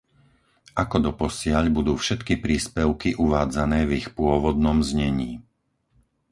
[0.83, 5.31] Ako doposiaľ budú všetky príspevky uvádzané v ich pôvodnom znení.